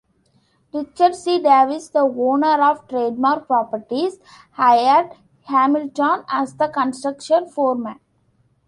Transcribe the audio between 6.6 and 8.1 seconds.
construction foreman.